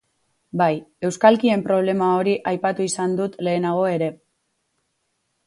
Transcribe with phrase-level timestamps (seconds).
[0.59, 0.69] Bai,
[1.09, 4.11] euskalkien problema hori aipatu izan dut lehenago ere.